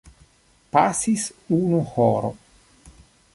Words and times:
Pasis 0.75 1.25
unu 1.59 1.83
horo. 1.91 2.33